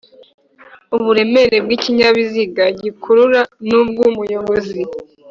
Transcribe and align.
uburemere 0.95 1.57
bw'ikinyabiziga 1.65 2.63
gikurura 2.81 3.41
n'ubw'umuyobozi. 3.67 4.81